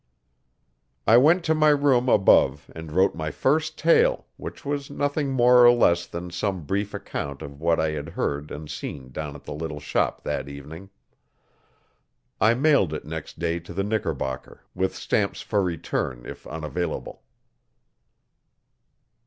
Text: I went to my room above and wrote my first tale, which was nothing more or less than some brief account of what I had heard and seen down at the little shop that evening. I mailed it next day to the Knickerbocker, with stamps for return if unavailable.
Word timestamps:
I 1.05 1.17
went 1.17 1.43
to 1.45 1.53
my 1.53 1.69
room 1.69 2.09
above 2.09 2.71
and 2.73 2.91
wrote 2.91 3.13
my 3.13 3.29
first 3.29 3.77
tale, 3.77 4.25
which 4.35 4.65
was 4.65 4.89
nothing 4.89 5.29
more 5.29 5.63
or 5.63 5.71
less 5.71 6.07
than 6.07 6.31
some 6.31 6.63
brief 6.63 6.95
account 6.95 7.43
of 7.43 7.61
what 7.61 7.79
I 7.79 7.91
had 7.91 8.09
heard 8.09 8.49
and 8.49 8.67
seen 8.67 9.11
down 9.11 9.35
at 9.35 9.43
the 9.43 9.53
little 9.53 9.79
shop 9.79 10.23
that 10.23 10.49
evening. 10.49 10.89
I 12.39 12.55
mailed 12.55 12.93
it 12.95 13.05
next 13.05 13.37
day 13.37 13.59
to 13.59 13.75
the 13.75 13.83
Knickerbocker, 13.83 14.61
with 14.73 14.95
stamps 14.95 15.41
for 15.41 15.61
return 15.61 16.25
if 16.25 16.47
unavailable. 16.47 17.21